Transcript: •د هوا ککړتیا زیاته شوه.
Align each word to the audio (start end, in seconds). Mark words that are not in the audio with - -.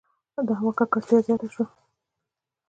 •د 0.47 0.49
هوا 0.59 0.71
ککړتیا 0.79 1.17
زیاته 1.27 1.47
شوه. 1.53 1.65